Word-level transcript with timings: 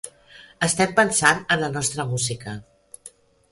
Estem 0.67 0.95
pensant 0.99 1.45
en 1.57 1.63
la 1.65 1.71
nostra 1.77 2.09
música. 2.15 2.57